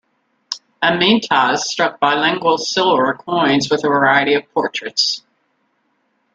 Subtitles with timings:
[0.81, 5.21] Amyntas struck bilingual silver coins with a variety of portraits.